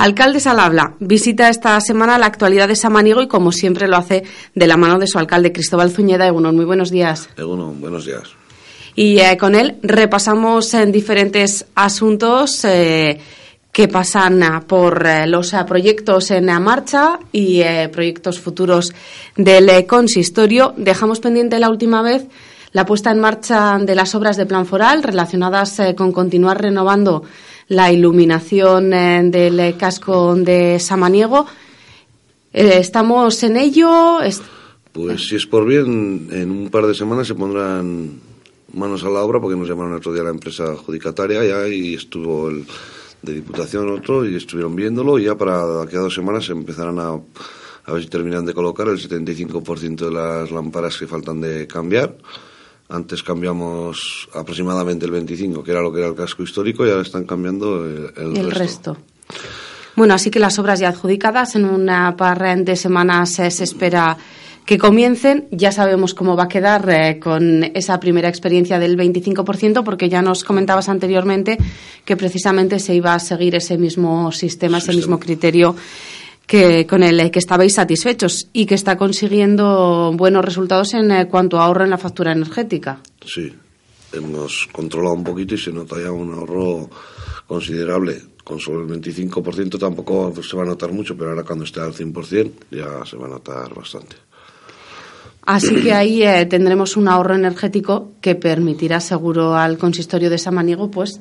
[0.00, 0.94] Alcaldes al habla.
[0.98, 4.98] Visita esta semana la actualidad de Samaniego y como siempre lo hace de la mano
[4.98, 6.26] de su alcalde Cristóbal Zuñeda.
[6.26, 7.28] Egunon, muy buenos días.
[7.36, 8.30] Egunon, buenos días.
[8.96, 13.20] Y eh, con él repasamos en diferentes asuntos eh,
[13.70, 17.62] que pasan ah, por eh, los ah, proyectos en marcha y
[17.92, 18.94] proyectos futuros
[19.36, 20.72] del consistorio.
[20.78, 22.24] Dejamos pendiente la última vez
[22.72, 27.24] la puesta en marcha de las obras de plan foral relacionadas con continuar renovando
[27.70, 31.46] la iluminación eh, del casco de Samaniego.
[32.52, 34.18] Eh, ¿Estamos en ello?
[34.92, 38.20] Pues si es por bien, en un par de semanas se pondrán
[38.72, 42.50] manos a la obra porque nos llamaron otro día la empresa adjudicataria ya y estuvo
[42.50, 42.66] el
[43.22, 46.98] de Diputación otro y estuvieron viéndolo y ya para aquí a dos semanas se empezarán
[46.98, 51.66] a, a ver si terminan de colocar el 75% de las lámparas que faltan de
[51.68, 52.16] cambiar
[52.90, 57.02] antes cambiamos aproximadamente el 25, que era lo que era el casco histórico, y ahora
[57.02, 58.96] están cambiando el, resto.
[59.96, 64.16] Bueno, así que las obras ya adjudicadas en una par de semanas se espera
[64.70, 65.48] que comiencen.
[65.50, 70.22] Ya sabemos cómo va a quedar eh, con esa primera experiencia del 25%, porque ya
[70.22, 71.58] nos comentabas anteriormente
[72.04, 74.78] que precisamente se iba a seguir ese mismo sistema.
[74.78, 75.74] ese mismo criterio
[76.50, 81.60] que, con el que estabais satisfechos y que está consiguiendo buenos resultados en eh, cuanto
[81.60, 82.98] a ahorro en la factura energética.
[83.24, 83.54] Sí,
[84.12, 86.90] hemos controlado un poquito y se nota ya un ahorro
[87.46, 88.20] considerable.
[88.42, 91.92] Con solo el 25% tampoco se va a notar mucho, pero ahora cuando esté al
[91.92, 94.16] 100% ya se va a notar bastante.
[95.42, 100.90] Así que ahí eh, tendremos un ahorro energético que permitirá seguro al consistorio de Samaniego
[100.90, 101.20] pues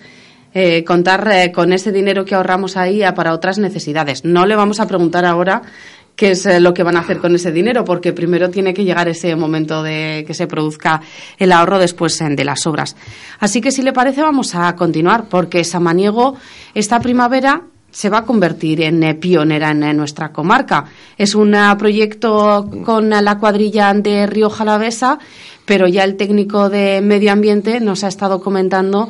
[0.54, 4.26] eh, contar eh, con ese dinero que ahorramos ahí para otras necesidades.
[4.26, 5.62] No le vamos a preguntar ahora
[6.16, 8.84] qué es eh, lo que van a hacer con ese dinero, porque primero tiene que
[8.84, 11.02] llegar ese momento de que se produzca
[11.38, 12.96] el ahorro después de las obras.
[13.40, 16.36] Así que si le parece vamos a continuar, porque Samaniego
[16.74, 17.62] esta primavera
[17.92, 20.86] se va a convertir en pionera en nuestra comarca.
[21.18, 25.20] Es un proyecto con la cuadrilla de Río Jalavesa,
[25.66, 29.10] pero ya el técnico de medio ambiente nos ha estado comentando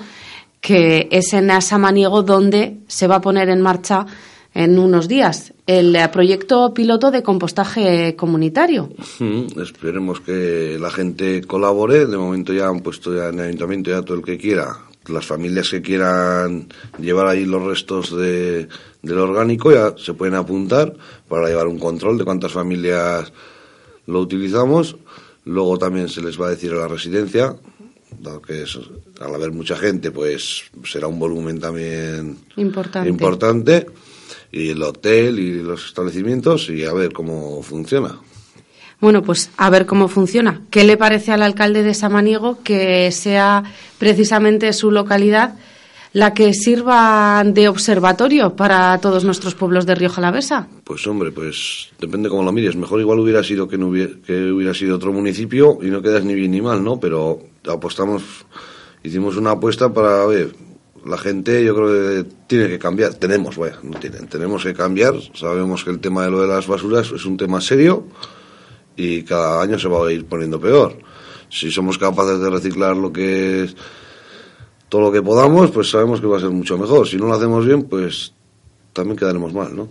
[0.61, 4.05] que es en Asamaniego donde se va a poner en marcha
[4.53, 8.89] en unos días el proyecto piloto de compostaje comunitario.
[9.61, 12.07] esperemos que la gente colabore.
[12.07, 14.77] De momento ya han puesto ya en el ayuntamiento ya todo el que quiera.
[15.07, 16.67] Las familias que quieran
[16.99, 18.67] llevar ahí los restos de,
[19.01, 20.93] del orgánico ya se pueden apuntar
[21.27, 23.31] para llevar un control de cuántas familias
[24.07, 24.97] lo utilizamos.
[25.45, 27.55] Luego también se les va a decir a la residencia
[28.22, 28.66] dado que
[29.22, 33.09] al haber mucha gente, pues será un volumen también importante.
[33.09, 33.85] importante,
[34.52, 38.19] y el hotel y los establecimientos, y a ver cómo funciona.
[39.00, 40.62] Bueno, pues a ver cómo funciona.
[40.69, 43.63] ¿Qué le parece al alcalde de Samaniego que sea
[43.97, 45.56] precisamente su localidad
[46.13, 50.67] la que sirva de observatorio para todos nuestros pueblos de Río Jalavesa?
[50.83, 52.75] Pues hombre, pues depende cómo lo mires.
[52.75, 56.23] Mejor igual hubiera sido que, no hubiera, que hubiera sido otro municipio y no quedas
[56.23, 56.99] ni bien ni mal, ¿no?
[56.99, 58.23] Pero apostamos,
[59.03, 60.55] hicimos una apuesta para, ver,
[61.05, 63.13] la gente yo creo que tiene que cambiar.
[63.13, 65.13] Tenemos, vaya, no tienen, tenemos que cambiar.
[65.33, 68.07] Sabemos que el tema de lo de las basuras es un tema serio
[68.95, 70.97] y cada año se va a ir poniendo peor.
[71.49, 73.75] Si somos capaces de reciclar lo que es
[74.89, 77.07] todo lo que podamos, pues sabemos que va a ser mucho mejor.
[77.07, 78.33] Si no lo hacemos bien, pues
[78.91, 79.88] también quedaremos mal, ¿no?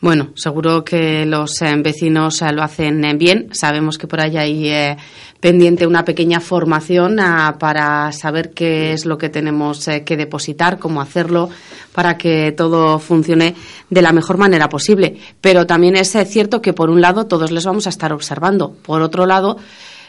[0.00, 3.48] Bueno, seguro que los eh, vecinos eh, lo hacen eh, bien.
[3.52, 4.96] Sabemos que por ahí hay
[5.40, 11.00] pendiente una pequeña formación ah, para saber qué es lo que tenemos que depositar, cómo
[11.00, 11.48] hacerlo,
[11.92, 13.54] para que todo funcione
[13.88, 15.18] de la mejor manera posible.
[15.40, 18.72] Pero también es cierto que, por un lado, todos les vamos a estar observando.
[18.82, 19.56] Por otro lado,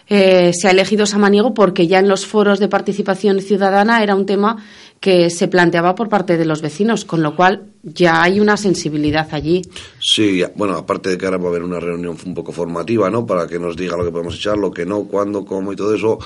[0.09, 4.25] eh, se ha elegido Samaniego porque ya en los foros de participación ciudadana era un
[4.25, 4.63] tema
[4.99, 9.27] que se planteaba por parte de los vecinos, con lo cual ya hay una sensibilidad
[9.31, 9.61] allí.
[9.99, 13.25] Sí, bueno, aparte de que ahora va a haber una reunión un poco formativa, ¿no?
[13.25, 15.93] Para que nos diga lo que podemos echar, lo que no, cuándo, cómo y todo
[15.93, 16.17] eso.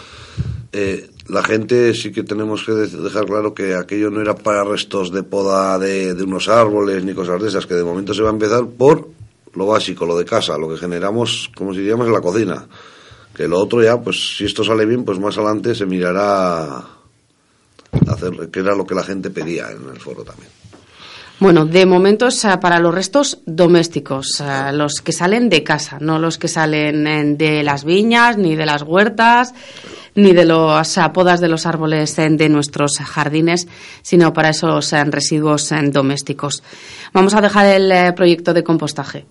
[0.71, 5.11] Eh, la gente sí que tenemos que dejar claro que aquello no era para restos
[5.11, 8.33] de poda de, unos árboles ni cosas de esas, que de momento se va a
[8.33, 9.09] empezar por
[9.53, 12.67] lo básico, lo de casa, lo que generamos, como si diríamos, en la cocina
[13.41, 16.77] que lo otro ya, pues si esto sale bien, pues más adelante se mirará
[18.07, 20.47] hacer, que era lo que la gente pedía en el foro también.
[21.39, 24.43] Bueno, de momento es para los restos domésticos,
[24.73, 28.83] los que salen de casa, no los que salen de las viñas, ni de las
[28.83, 29.55] huertas,
[30.13, 33.67] ni de las podas de los árboles de nuestros jardines,
[34.03, 36.61] sino para esos residuos domésticos.
[37.11, 39.25] Vamos a dejar el eh, proyecto de compostaje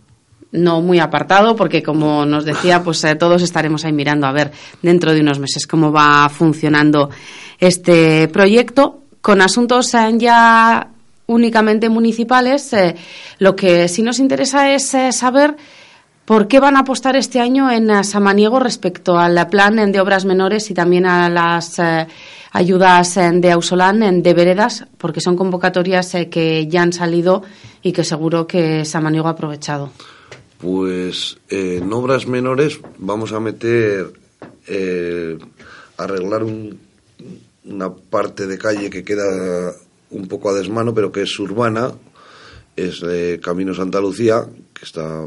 [0.53, 4.51] no muy apartado, porque como nos decía, pues eh, todos estaremos ahí mirando a ver
[4.83, 7.11] dentro de unos meses cómo va funcionando
[7.59, 10.89] este proyecto, con asuntos eh, ya
[11.27, 12.73] únicamente municipales.
[12.73, 12.97] Eh,
[13.39, 15.57] lo que sí nos interesa es saber
[16.25, 20.71] por qué van a apostar este año en Samaniego respecto al plan de obras menores
[20.71, 21.81] y también a las
[22.53, 27.43] ayudas de Ausolán de veredas, porque son convocatorias que ya han salido
[27.83, 29.91] y que seguro que Samaniego ha aprovechado.
[30.61, 34.13] Pues en obras menores vamos a meter
[35.97, 36.45] arreglar
[37.65, 39.75] una parte de calle que queda
[40.11, 41.93] un poco a desmano, pero que es urbana,
[42.77, 43.03] es
[43.43, 45.27] Camino Santa Lucía, que está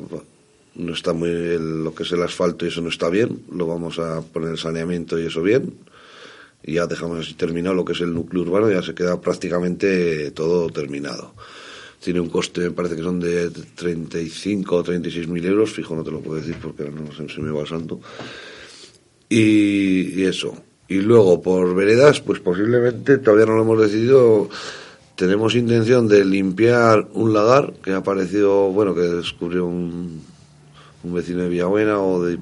[0.75, 4.00] no está muy lo que es el asfalto y eso no está bien, lo vamos
[4.00, 5.74] a poner el saneamiento y eso bien.
[6.63, 10.31] Y ya dejamos así terminado lo que es el núcleo urbano, ya se queda prácticamente
[10.31, 11.33] todo terminado.
[12.03, 16.03] Tiene un coste, me parece que son de 35 o 36 mil euros, fijo, no
[16.03, 18.00] te lo puedo decir porque no se me va el santo.
[19.29, 20.53] y eso.
[20.88, 24.50] Y luego, por veredas, pues posiblemente, todavía no lo hemos decidido,
[25.15, 30.21] tenemos intención de limpiar un lagar que ha aparecido, bueno, que descubrió un,
[31.03, 32.38] un vecino de Villabuena o de...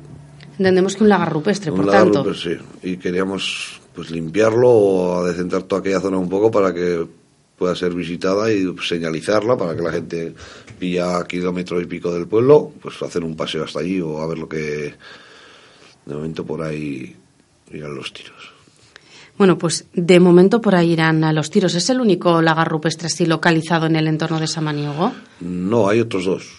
[0.57, 2.23] Entendemos que un lagar rupestre, un por lagar tanto.
[2.23, 2.89] Rupestre, sí.
[2.89, 7.05] Y queríamos pues limpiarlo o adecentar toda aquella zona un poco para que
[7.61, 10.33] pueda ser visitada y señalizarla para que la gente
[10.79, 14.25] pilla a kilómetro y pico del pueblo, pues hacer un paseo hasta allí o a
[14.25, 14.95] ver lo que
[16.07, 17.15] de momento por ahí
[17.71, 18.51] irán los tiros.
[19.37, 21.75] Bueno, pues de momento por ahí irán a los tiros.
[21.75, 25.11] ¿Es el único lagar rupestre así localizado en el entorno de Samaniego?
[25.41, 26.49] No, hay otros dos.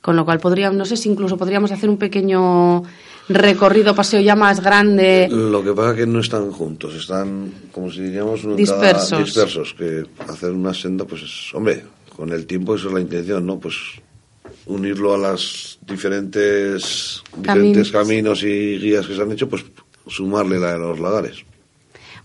[0.00, 2.84] Con lo cual podríamos, no sé si incluso podríamos hacer un pequeño
[3.28, 5.28] recorrido, paseo ya más grande.
[5.30, 9.24] Lo que pasa es que no están juntos, están, como si diríamos, dispersos.
[9.24, 9.74] dispersos.
[9.74, 11.84] Que hacer una senda, pues, es, hombre,
[12.16, 13.58] con el tiempo eso es la intención, ¿no?
[13.58, 13.74] Pues
[14.66, 19.64] unirlo a las diferentes, diferentes caminos y guías que se han hecho, pues
[20.06, 21.44] sumarle la de los lagares.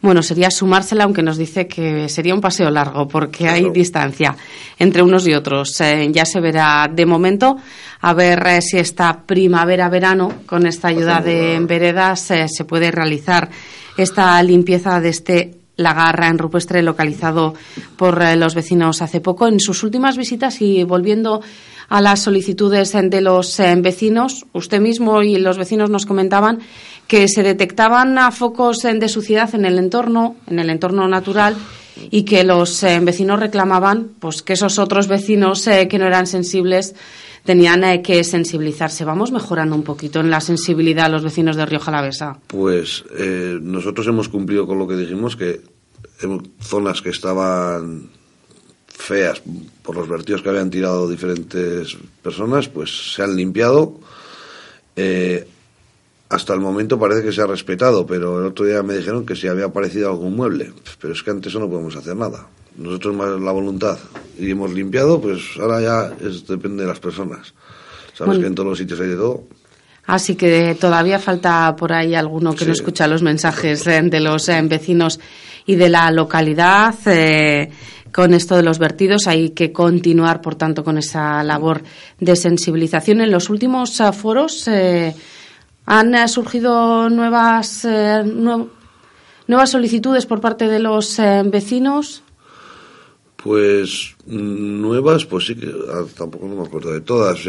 [0.03, 4.35] Bueno, sería sumársela, aunque nos dice que sería un paseo largo, porque hay distancia
[4.77, 5.79] entre unos y otros.
[5.79, 7.55] Eh, ya se verá de momento,
[8.01, 13.49] a ver eh, si esta primavera-verano, con esta ayuda de veredas, eh, se puede realizar
[13.95, 17.53] esta limpieza de este lagarra en rupestre localizado
[17.95, 19.47] por los vecinos hace poco.
[19.47, 21.41] En sus últimas visitas y volviendo
[21.87, 24.45] a las solicitudes de los vecinos.
[24.53, 26.59] Usted mismo y los vecinos nos comentaban
[27.07, 31.55] que se detectaban focos de suciedad en el entorno, en el entorno natural,
[32.09, 36.25] y que los eh, vecinos reclamaban pues que esos otros vecinos eh, que no eran
[36.27, 36.95] sensibles
[37.43, 39.03] tenían que sensibilizarse.
[39.03, 42.39] Vamos mejorando un poquito en la sensibilidad a los vecinos de Río Jalavesa.
[42.47, 43.03] Pues
[43.61, 45.59] nosotros hemos cumplido con lo que dijimos, que
[46.21, 48.09] en zonas que estaban
[48.87, 49.41] feas
[49.81, 53.99] por los vertidos que habían tirado diferentes personas, pues se han limpiado.
[56.33, 59.35] Hasta el momento parece que se ha respetado, pero el otro día me dijeron que
[59.35, 60.73] si había aparecido algún mueble.
[60.99, 62.47] Pero es que antes eso no podemos hacer nada.
[62.75, 63.99] Nosotros más la voluntad
[64.39, 67.53] y hemos limpiado, pues ahora ya es, depende de las personas.
[68.15, 69.43] Sabes que en todos los sitios hay de todo.
[70.07, 74.49] Así que todavía falta por ahí alguno que no escucha los mensajes eh, de los
[74.49, 75.19] eh, vecinos
[75.67, 76.95] y de la localidad.
[77.05, 77.69] Eh,
[78.13, 79.27] con esto de los vertidos.
[79.27, 81.81] Hay que continuar, por tanto, con esa labor
[82.19, 83.19] de sensibilización.
[83.19, 85.13] En los últimos foros eh,
[85.85, 87.87] han eh, surgido nuevas,
[89.47, 92.23] nuevas solicitudes por parte de los vecinos.
[93.35, 97.41] Pues nuevas, pues sí que ah, tampoco no me acuerdo de todas.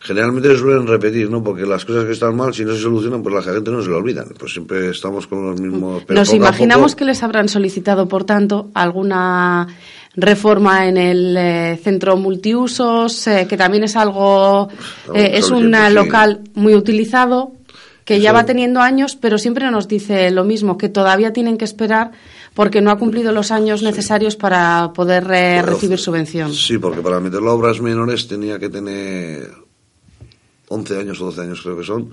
[0.00, 1.42] generalmente se suelen repetir, ¿no?
[1.42, 3.88] Porque las cosas que están mal, si no se solucionan, pues la gente no se
[3.88, 4.28] lo olvidan.
[4.38, 6.04] Pues siempre estamos con los mismos.
[6.08, 9.66] Nos imaginamos que les habrán solicitado, por tanto, alguna
[10.14, 14.68] reforma en el eh, centro multiusos, eh, que también es algo,
[15.14, 17.52] eh, es un local muy utilizado,
[18.10, 21.64] que ya va teniendo años, pero siempre nos dice lo mismo, que todavía tienen que
[21.64, 22.10] esperar
[22.54, 25.28] porque no ha cumplido los años necesarios para poder
[25.64, 26.52] recibir subvención.
[26.52, 29.48] Sí, porque para meterlo a obras menores tenía que tener
[30.66, 32.10] 11 años o 12 años creo que son,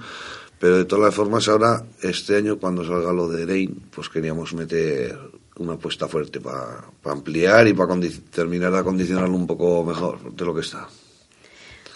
[0.59, 5.17] pero de todas formas ahora, este año cuando salga lo de Rein, pues queríamos meter
[5.57, 7.95] una apuesta fuerte para ampliar y para
[8.31, 10.87] terminar de acondicionarlo un poco mejor de lo que está.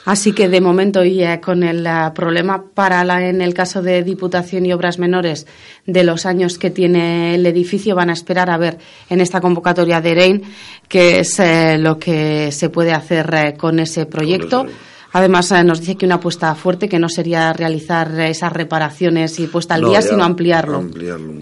[0.05, 4.03] Así que de momento y con el eh, problema para la, en el caso de
[4.03, 5.45] Diputación y Obras Menores
[5.85, 8.79] de los años que tiene el edificio van a esperar a ver
[9.09, 10.43] en esta convocatoria de REIN
[10.87, 14.65] qué es eh, lo que se puede hacer eh, con ese proyecto.
[15.13, 19.75] Además, nos dice que una apuesta fuerte que no sería realizar esas reparaciones y puesta
[19.75, 20.77] al día, sino ampliarlo.
[20.77, 21.33] Ampliarlo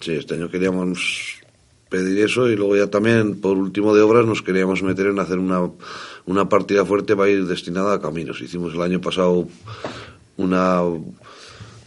[0.00, 1.40] Sí, este año queríamos
[1.88, 5.38] pedir eso y luego ya también, por último de obras, nos queríamos meter en hacer
[5.38, 5.70] una,
[6.26, 8.40] una partida fuerte para ir destinada a caminos.
[8.40, 9.46] Hicimos el año pasado
[10.36, 10.80] una,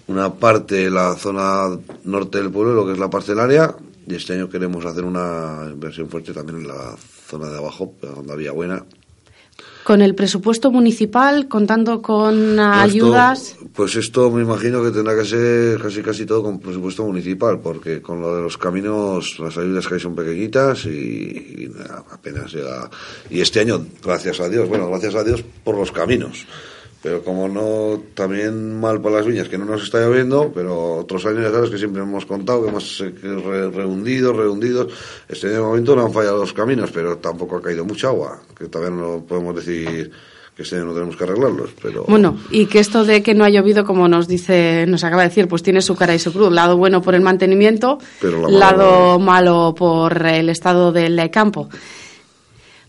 [0.08, 3.76] una parte, la zona norte del pueblo, lo que es la parcelaria,
[4.08, 6.96] y este año queremos hacer una inversión fuerte también en la
[7.28, 8.84] zona de abajo, donde había buena.
[9.84, 13.56] ¿Con el presupuesto municipal, contando con ayudas?
[13.74, 18.02] pues esto me imagino que tendrá que ser casi casi todo con presupuesto municipal, porque
[18.02, 21.72] con lo de los caminos las ayudas que hay son pequeñitas y, y
[22.12, 22.90] apenas llega.
[23.30, 26.46] Y este año, gracias a Dios, bueno, gracias a Dios por los caminos
[27.02, 31.26] pero como no, también mal por las viñas, que no nos está lloviendo, pero otros
[31.26, 33.04] años ya sabes que siempre hemos contado que hemos
[33.74, 34.92] rehundido, rehundidos.
[35.30, 38.98] Este momento no han fallado los caminos, pero tampoco ha caído mucha agua, que todavía
[38.98, 40.12] no podemos decir
[40.54, 42.04] que este año no tenemos que arreglarlos, pero...
[42.06, 45.30] Bueno, y que esto de que no ha llovido, como nos dice, nos acaba de
[45.30, 46.52] decir, pues tiene su cara y su cruz.
[46.52, 47.98] Lado bueno por el mantenimiento,
[48.50, 51.70] lado malo por el estado del campo.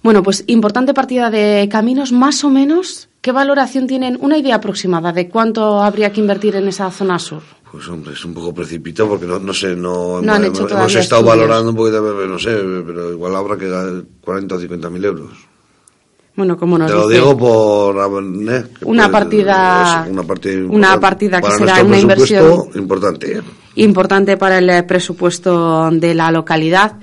[0.02, 4.16] Bueno, pues importante partida de caminos, más o menos ¿Qué valoración tienen?
[4.20, 7.42] Una idea aproximada de cuánto habría que invertir en esa zona sur.
[7.70, 12.00] Pues hombre, es un poco precipitado porque no, sé, no, hemos, estado valorando un poquito,
[12.00, 12.50] no sé,
[12.84, 15.30] pero igual habrá que dar 40 o 50 mil euros.
[16.34, 18.64] Bueno, como nos Te lo digo por ¿eh?
[18.82, 23.42] una, partida, una partida, una partida que será una inversión importante.
[23.74, 26.96] Importante para el presupuesto de la localidad.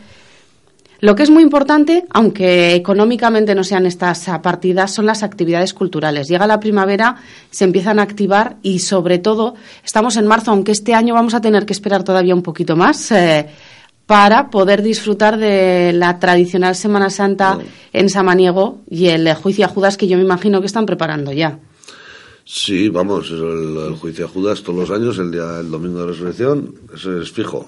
[0.99, 6.27] Lo que es muy importante, aunque económicamente no sean estas partidas, son las actividades culturales.
[6.27, 7.17] Llega la primavera,
[7.51, 11.41] se empiezan a activar y, sobre todo, estamos en marzo, aunque este año vamos a
[11.41, 13.47] tener que esperar todavía un poquito más eh,
[14.07, 17.59] para poder disfrutar de la tradicional Semana Santa
[17.93, 21.59] en Samaniego y el juicio a Judas que yo me imagino que están preparando ya.
[22.43, 26.73] Sí, vamos, el, juicio a Judas todos los años, el día, el domingo de resurrección,
[26.95, 27.67] eso es fijo.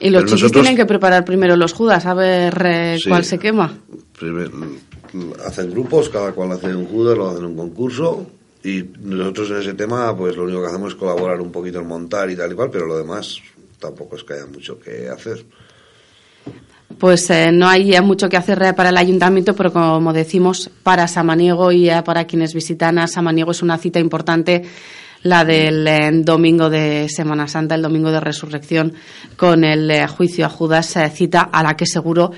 [0.00, 3.72] Y los chicos tienen que preparar primero los judas a ver eh, cuál se quema.
[5.44, 8.26] hacen grupos, cada cual hace un judas, lo hacen un concurso
[8.62, 11.86] y nosotros en ese tema pues lo único que hacemos es colaborar un poquito en
[11.86, 13.38] montar y tal y cual, pero lo demás
[13.78, 15.44] tampoco es que haya mucho que hacer.
[16.98, 21.06] Pues eh, no hay mucho que hacer eh, para el ayuntamiento, pero como decimos, para
[21.06, 24.64] Samaniego y para quienes visitan a Samaniego es una cita importante
[25.22, 28.94] la del eh, domingo de Semana Santa, el domingo de resurrección,
[29.36, 32.30] con el eh, juicio a Judas, eh, cita a la que seguro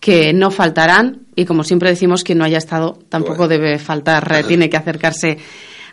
[0.00, 4.68] que no faltarán y como siempre decimos, quien no haya estado tampoco debe faltar, tiene
[4.68, 5.38] que acercarse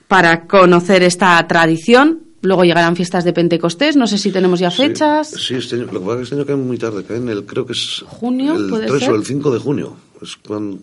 [0.08, 2.24] para conocer esta tradición.
[2.42, 5.30] Luego llegarán fiestas de Pentecostés, no sé si tenemos ya fechas.
[5.30, 7.30] Sí, este año, lo que pasa es que este año cae muy tarde, cae en
[7.30, 9.96] el, creo que es junio, el 3 o el 5 de junio.
[10.22, 10.80] Es cuando,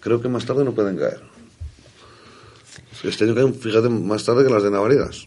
[0.00, 1.31] creo que más tarde no pueden caer.
[3.02, 5.26] Este año caen, fíjate, más tarde que las de Navaridas.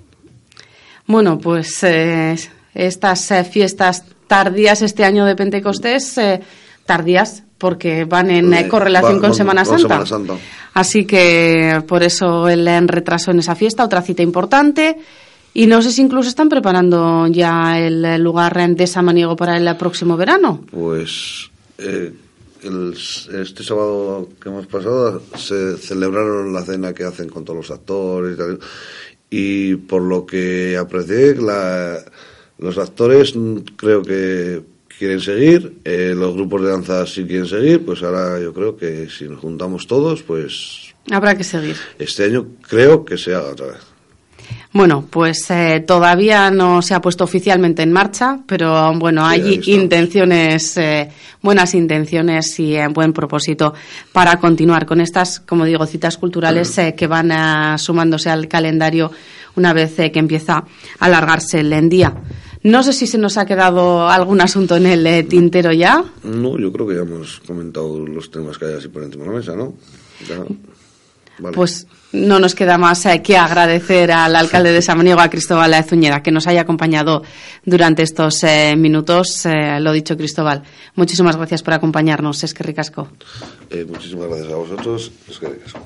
[1.08, 2.36] Bueno, pues eh,
[2.74, 6.42] estas eh, fiestas tardías este año de Pentecostés, eh,
[6.86, 10.04] tardías porque van en correlación con, Semana, Santa.
[10.74, 14.98] Así que por eso el retraso en esa fiesta, otra cita importante.
[15.54, 20.18] Y no sé si incluso están preparando ya el lugar de Samaniego para el próximo
[20.18, 20.66] verano.
[20.70, 21.50] Pues
[22.66, 28.36] este sábado que hemos pasado se celebraron la cena que hacen con todos los actores
[28.36, 28.60] y tal.
[29.30, 33.34] Y por lo que aprecié, los actores
[33.76, 34.64] creo que
[34.98, 39.10] quieren seguir, eh, los grupos de danza sí quieren seguir, pues ahora yo creo que
[39.10, 40.94] si nos juntamos todos, pues...
[41.12, 41.76] Habrá que seguir.
[42.00, 43.95] Este año creo que se haga otra vez.
[44.76, 50.76] Bueno, pues eh, todavía no se ha puesto oficialmente en marcha, pero bueno, hay intenciones,
[50.76, 51.10] eh,
[51.42, 53.74] buenas intenciones y eh, buen propósito
[54.12, 59.12] para continuar con estas, como digo, citas culturales que van sumándose al calendario
[59.56, 60.66] una vez que empieza a
[61.00, 62.14] alargarse el día.
[62.64, 66.04] No sé si se nos ha quedado algún asunto en el tintero ya.
[66.26, 69.30] No, yo creo que ya hemos comentado los temas que hay así por encima de
[69.30, 69.74] la mesa, ¿no?
[71.54, 76.24] Pues no nos queda más eh, que agradecer al alcalde de Samaniego, a Cristóbal Zúñiga,
[76.24, 77.24] que nos haya acompañado
[77.66, 79.46] durante estos eh, minutos.
[79.46, 80.64] Eh, lo dicho, Cristóbal,
[80.96, 82.44] muchísimas gracias por acompañarnos.
[82.44, 83.10] Es que ricasco.
[83.88, 85.12] muchísimas gracias a vosotros.
[85.30, 85.86] Es que ricasco.